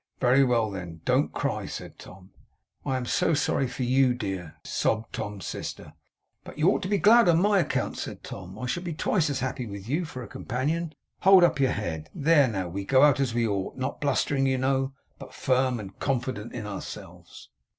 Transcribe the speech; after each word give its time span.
'Very 0.19 0.43
well, 0.43 0.71
then! 0.71 0.99
Don't 1.05 1.31
cry!' 1.31 1.67
said 1.67 1.99
Tom. 1.99 2.31
'I 2.87 2.97
am 2.97 3.05
so 3.05 3.35
sorry 3.35 3.67
for 3.67 3.83
YOU, 3.83 4.15
dear,' 4.15 4.55
sobbed 4.63 5.13
Tom's 5.13 5.45
sister. 5.45 5.93
'But 6.43 6.57
you 6.57 6.71
ought 6.71 6.81
to 6.81 6.87
be 6.87 6.97
glad 6.97 7.29
on 7.29 7.39
my 7.39 7.59
account,' 7.59 7.99
said 7.99 8.23
Tom. 8.23 8.57
'I 8.57 8.65
shall 8.65 8.81
be 8.81 8.95
twice 8.95 9.29
as 9.29 9.41
happy 9.41 9.67
with 9.67 9.87
you 9.87 10.05
for 10.05 10.23
a 10.23 10.27
companion. 10.27 10.95
Hold 11.19 11.43
up 11.43 11.59
your 11.59 11.73
head. 11.73 12.09
There! 12.15 12.47
Now 12.47 12.67
we 12.67 12.83
go 12.83 13.03
out 13.03 13.19
as 13.19 13.35
we 13.35 13.47
ought. 13.47 13.77
Not 13.77 14.01
blustering, 14.01 14.47
you 14.47 14.57
know, 14.57 14.93
but 15.19 15.35
firm 15.35 15.79
and 15.79 15.99
confident 15.99 16.51
in 16.51 16.65
ourselves. 16.65 17.49